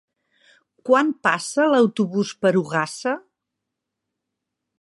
[0.89, 3.17] Quan passa l'autobús per Ogassa?